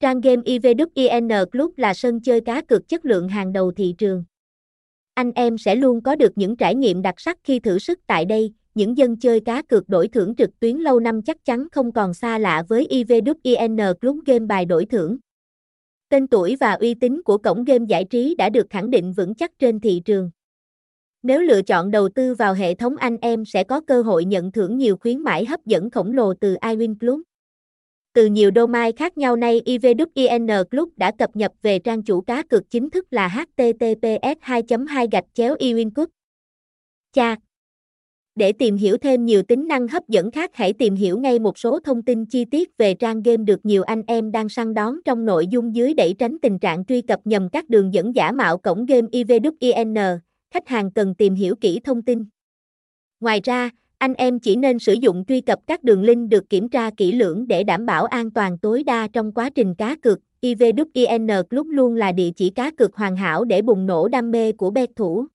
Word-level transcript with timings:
Trang 0.00 0.20
game 0.20 0.42
IVWIN 0.42 1.46
Club 1.46 1.70
là 1.76 1.94
sân 1.94 2.20
chơi 2.20 2.40
cá 2.40 2.62
cược 2.62 2.88
chất 2.88 3.04
lượng 3.04 3.28
hàng 3.28 3.52
đầu 3.52 3.72
thị 3.72 3.94
trường. 3.98 4.24
Anh 5.14 5.32
em 5.34 5.58
sẽ 5.58 5.74
luôn 5.74 6.00
có 6.00 6.16
được 6.16 6.32
những 6.36 6.56
trải 6.56 6.74
nghiệm 6.74 7.02
đặc 7.02 7.20
sắc 7.20 7.38
khi 7.44 7.60
thử 7.60 7.78
sức 7.78 7.98
tại 8.06 8.24
đây, 8.24 8.52
những 8.74 8.98
dân 8.98 9.16
chơi 9.16 9.40
cá 9.40 9.62
cược 9.62 9.88
đổi 9.88 10.08
thưởng 10.08 10.34
trực 10.36 10.60
tuyến 10.60 10.76
lâu 10.76 11.00
năm 11.00 11.22
chắc 11.22 11.44
chắn 11.44 11.66
không 11.72 11.92
còn 11.92 12.14
xa 12.14 12.38
lạ 12.38 12.64
với 12.68 12.86
IVWIN 12.90 13.94
Club 13.94 14.18
game 14.26 14.46
bài 14.46 14.64
đổi 14.64 14.86
thưởng. 14.86 15.16
Tên 16.08 16.26
tuổi 16.26 16.56
và 16.60 16.72
uy 16.72 16.94
tín 16.94 17.22
của 17.22 17.38
cổng 17.38 17.64
game 17.64 17.84
giải 17.88 18.04
trí 18.04 18.34
đã 18.34 18.48
được 18.48 18.66
khẳng 18.70 18.90
định 18.90 19.12
vững 19.12 19.34
chắc 19.34 19.58
trên 19.58 19.80
thị 19.80 20.02
trường. 20.04 20.30
Nếu 21.22 21.40
lựa 21.40 21.62
chọn 21.62 21.90
đầu 21.90 22.08
tư 22.08 22.34
vào 22.34 22.54
hệ 22.54 22.74
thống 22.74 22.96
anh 22.96 23.16
em 23.16 23.44
sẽ 23.44 23.64
có 23.64 23.80
cơ 23.80 24.02
hội 24.02 24.24
nhận 24.24 24.52
thưởng 24.52 24.76
nhiều 24.76 24.96
khuyến 24.96 25.18
mãi 25.18 25.44
hấp 25.44 25.66
dẫn 25.66 25.90
khổng 25.90 26.12
lồ 26.12 26.34
từ 26.34 26.54
iWin 26.54 26.98
Club. 26.98 27.20
Từ 28.12 28.26
nhiều 28.26 28.50
domain 28.56 28.96
khác 28.96 29.18
nhau 29.18 29.36
nay 29.36 29.62
IVWIN 29.64 30.64
Club 30.64 30.88
đã 30.96 31.12
cập 31.18 31.36
nhật 31.36 31.52
về 31.62 31.78
trang 31.78 32.02
chủ 32.02 32.20
cá 32.20 32.42
cược 32.42 32.70
chính 32.70 32.90
thức 32.90 33.06
là 33.10 33.28
https 33.28 34.38
2 34.40 34.62
2 34.88 35.08
gạch 35.12 35.24
chéo 35.34 35.54
iWin 35.54 36.06
Cha. 37.12 37.36
Để 38.34 38.52
tìm 38.52 38.76
hiểu 38.76 38.96
thêm 38.96 39.24
nhiều 39.24 39.42
tính 39.42 39.68
năng 39.68 39.88
hấp 39.88 40.08
dẫn 40.08 40.30
khác 40.30 40.50
hãy 40.54 40.72
tìm 40.72 40.94
hiểu 40.94 41.18
ngay 41.18 41.38
một 41.38 41.58
số 41.58 41.80
thông 41.80 42.02
tin 42.02 42.26
chi 42.26 42.44
tiết 42.44 42.76
về 42.78 42.94
trang 42.94 43.22
game 43.22 43.44
được 43.44 43.66
nhiều 43.66 43.82
anh 43.82 44.02
em 44.06 44.32
đang 44.32 44.48
săn 44.48 44.74
đón 44.74 45.02
trong 45.04 45.24
nội 45.24 45.46
dung 45.46 45.74
dưới 45.74 45.94
để 45.94 46.14
tránh 46.18 46.38
tình 46.42 46.58
trạng 46.58 46.84
truy 46.84 47.02
cập 47.02 47.20
nhầm 47.24 47.48
các 47.52 47.68
đường 47.68 47.94
dẫn 47.94 48.14
giả 48.14 48.32
mạo 48.32 48.58
cổng 48.58 48.86
game 48.86 49.08
IVWIN, 49.12 50.18
khách 50.54 50.68
hàng 50.68 50.90
cần 50.92 51.14
tìm 51.14 51.34
hiểu 51.34 51.54
kỹ 51.60 51.80
thông 51.84 52.02
tin. 52.02 52.24
Ngoài 53.20 53.40
ra, 53.44 53.70
anh 54.00 54.14
em 54.14 54.38
chỉ 54.38 54.56
nên 54.56 54.78
sử 54.78 54.92
dụng 54.92 55.24
truy 55.28 55.40
cập 55.40 55.58
các 55.66 55.84
đường 55.84 56.02
link 56.02 56.28
được 56.30 56.50
kiểm 56.50 56.68
tra 56.68 56.90
kỹ 56.96 57.12
lưỡng 57.12 57.48
để 57.48 57.64
đảm 57.64 57.86
bảo 57.86 58.04
an 58.04 58.30
toàn 58.30 58.58
tối 58.58 58.82
đa 58.82 59.08
trong 59.12 59.32
quá 59.32 59.50
trình 59.50 59.74
cá 59.74 59.96
cược. 59.96 60.18
IVWIN 60.42 61.42
Club 61.42 61.66
luôn 61.66 61.94
là 61.94 62.12
địa 62.12 62.30
chỉ 62.36 62.50
cá 62.50 62.70
cược 62.70 62.96
hoàn 62.96 63.16
hảo 63.16 63.44
để 63.44 63.62
bùng 63.62 63.86
nổ 63.86 64.08
đam 64.08 64.30
mê 64.30 64.52
của 64.52 64.70
bet 64.70 64.90
thủ. 64.96 65.26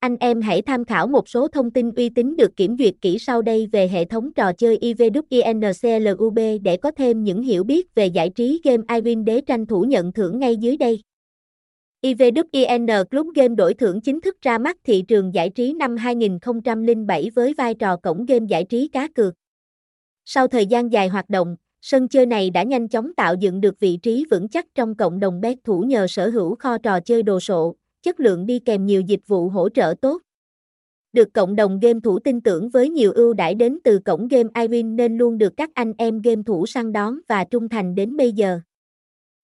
Anh 0.00 0.16
em 0.20 0.40
hãy 0.40 0.62
tham 0.62 0.84
khảo 0.84 1.06
một 1.06 1.28
số 1.28 1.48
thông 1.48 1.70
tin 1.70 1.90
uy 1.90 2.08
tín 2.08 2.36
được 2.36 2.56
kiểm 2.56 2.76
duyệt 2.78 2.94
kỹ 3.00 3.18
sau 3.18 3.42
đây 3.42 3.68
về 3.72 3.88
hệ 3.88 4.04
thống 4.04 4.32
trò 4.32 4.52
chơi 4.52 4.78
IVWIN 4.78 5.72
CLUB 5.82 6.38
để 6.62 6.76
có 6.76 6.90
thêm 6.90 7.24
những 7.24 7.42
hiểu 7.42 7.64
biết 7.64 7.94
về 7.94 8.06
giải 8.06 8.30
trí 8.30 8.60
game 8.64 8.82
iWin 8.88 9.24
để 9.24 9.40
tranh 9.40 9.66
thủ 9.66 9.82
nhận 9.82 10.12
thưởng 10.12 10.38
ngay 10.38 10.56
dưới 10.56 10.76
đây. 10.76 11.00
IVWIN 12.02 13.04
Club 13.04 13.26
Game 13.34 13.54
đổi 13.54 13.74
thưởng 13.74 14.00
chính 14.00 14.20
thức 14.20 14.36
ra 14.42 14.58
mắt 14.58 14.76
thị 14.84 15.04
trường 15.08 15.34
giải 15.34 15.50
trí 15.50 15.72
năm 15.72 15.96
2007 15.96 17.30
với 17.34 17.54
vai 17.54 17.74
trò 17.74 17.96
cổng 17.96 18.26
game 18.26 18.46
giải 18.48 18.64
trí 18.64 18.88
cá 18.88 19.08
cược. 19.08 19.34
Sau 20.24 20.48
thời 20.48 20.66
gian 20.66 20.92
dài 20.92 21.08
hoạt 21.08 21.30
động, 21.30 21.56
sân 21.80 22.08
chơi 22.08 22.26
này 22.26 22.50
đã 22.50 22.62
nhanh 22.62 22.88
chóng 22.88 23.14
tạo 23.14 23.34
dựng 23.34 23.60
được 23.60 23.80
vị 23.80 23.96
trí 23.96 24.24
vững 24.30 24.48
chắc 24.48 24.66
trong 24.74 24.94
cộng 24.94 25.20
đồng 25.20 25.40
bet 25.40 25.58
thủ 25.64 25.80
nhờ 25.80 26.06
sở 26.06 26.28
hữu 26.28 26.54
kho 26.54 26.78
trò 26.78 27.00
chơi 27.00 27.22
đồ 27.22 27.40
sộ, 27.40 27.74
chất 28.02 28.20
lượng 28.20 28.46
đi 28.46 28.58
kèm 28.58 28.86
nhiều 28.86 29.00
dịch 29.00 29.26
vụ 29.26 29.48
hỗ 29.48 29.68
trợ 29.68 29.94
tốt. 30.00 30.22
Được 31.12 31.28
cộng 31.32 31.56
đồng 31.56 31.80
game 31.80 32.00
thủ 32.00 32.18
tin 32.18 32.40
tưởng 32.40 32.68
với 32.68 32.90
nhiều 32.90 33.12
ưu 33.12 33.34
đãi 33.34 33.54
đến 33.54 33.78
từ 33.84 33.98
cổng 33.98 34.28
game 34.28 34.48
iWin 34.54 34.94
nên 34.94 35.18
luôn 35.18 35.38
được 35.38 35.52
các 35.56 35.70
anh 35.74 35.92
em 35.98 36.20
game 36.20 36.42
thủ 36.46 36.66
săn 36.66 36.92
đón 36.92 37.18
và 37.28 37.44
trung 37.44 37.68
thành 37.68 37.94
đến 37.94 38.16
bây 38.16 38.32
giờ. 38.32 38.60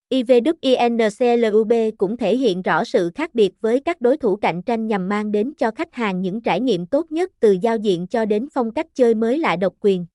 IVWINCLUB 0.09 1.91
cũng 1.97 2.17
thể 2.17 2.37
hiện 2.37 2.61
rõ 2.61 2.83
sự 2.83 3.11
khác 3.15 3.35
biệt 3.35 3.51
với 3.61 3.79
các 3.79 4.01
đối 4.01 4.17
thủ 4.17 4.35
cạnh 4.35 4.61
tranh 4.61 4.87
nhằm 4.87 5.09
mang 5.09 5.31
đến 5.31 5.53
cho 5.57 5.71
khách 5.71 5.93
hàng 5.93 6.21
những 6.21 6.41
trải 6.41 6.61
nghiệm 6.61 6.85
tốt 6.85 7.11
nhất 7.11 7.31
từ 7.39 7.57
giao 7.61 7.77
diện 7.77 8.07
cho 8.07 8.25
đến 8.25 8.47
phong 8.53 8.71
cách 8.71 8.87
chơi 8.95 9.15
mới 9.15 9.37
lạ 9.37 9.55
độc 9.55 9.73
quyền. 9.79 10.05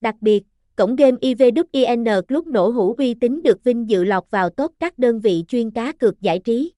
Đặc 0.00 0.14
biệt, 0.20 0.42
cổng 0.76 0.96
game 0.96 1.16
IVWIN 1.20 2.22
Club 2.22 2.46
nổ 2.46 2.68
hũ 2.68 2.94
uy 2.98 3.14
tín 3.14 3.42
được 3.42 3.64
vinh 3.64 3.90
dự 3.90 4.04
lọt 4.04 4.24
vào 4.30 4.50
top 4.50 4.72
các 4.78 4.98
đơn 4.98 5.20
vị 5.20 5.44
chuyên 5.48 5.70
cá 5.70 5.92
cược 5.92 6.20
giải 6.20 6.38
trí. 6.38 6.72